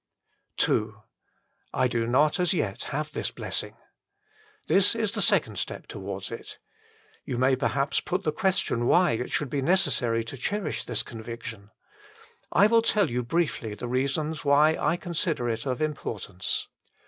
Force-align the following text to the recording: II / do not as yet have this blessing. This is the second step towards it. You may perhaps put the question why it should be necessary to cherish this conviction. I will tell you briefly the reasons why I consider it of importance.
II 0.67 0.93
/ 1.35 1.87
do 1.89 2.07
not 2.07 2.39
as 2.39 2.55
yet 2.55 2.85
have 2.85 3.11
this 3.11 3.29
blessing. 3.29 3.75
This 4.65 4.95
is 4.95 5.11
the 5.11 5.21
second 5.21 5.59
step 5.59 5.85
towards 5.85 6.31
it. 6.31 6.57
You 7.23 7.37
may 7.37 7.55
perhaps 7.55 7.99
put 7.99 8.23
the 8.23 8.31
question 8.31 8.87
why 8.87 9.11
it 9.11 9.29
should 9.29 9.51
be 9.51 9.61
necessary 9.61 10.23
to 10.23 10.37
cherish 10.37 10.85
this 10.85 11.03
conviction. 11.03 11.69
I 12.51 12.65
will 12.65 12.81
tell 12.81 13.11
you 13.11 13.21
briefly 13.21 13.75
the 13.75 13.87
reasons 13.87 14.43
why 14.43 14.75
I 14.75 14.97
consider 14.97 15.47
it 15.47 15.67
of 15.67 15.83
importance. 15.83 16.67